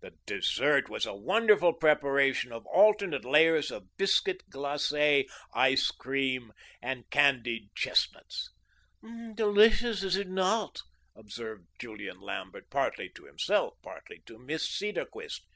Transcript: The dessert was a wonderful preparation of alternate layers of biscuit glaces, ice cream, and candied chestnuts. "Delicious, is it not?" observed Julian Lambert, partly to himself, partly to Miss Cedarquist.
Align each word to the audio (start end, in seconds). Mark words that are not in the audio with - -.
The 0.00 0.14
dessert 0.26 0.88
was 0.88 1.06
a 1.06 1.14
wonderful 1.14 1.72
preparation 1.72 2.50
of 2.50 2.66
alternate 2.66 3.24
layers 3.24 3.70
of 3.70 3.96
biscuit 3.96 4.42
glaces, 4.50 5.26
ice 5.54 5.92
cream, 5.92 6.52
and 6.82 7.08
candied 7.08 7.72
chestnuts. 7.76 8.50
"Delicious, 9.00 10.02
is 10.02 10.16
it 10.16 10.28
not?" 10.28 10.80
observed 11.14 11.68
Julian 11.78 12.18
Lambert, 12.20 12.68
partly 12.68 13.10
to 13.10 13.26
himself, 13.26 13.74
partly 13.80 14.20
to 14.26 14.40
Miss 14.40 14.68
Cedarquist. 14.68 15.46